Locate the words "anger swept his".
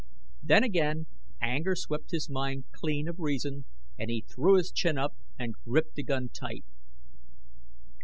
1.43-2.27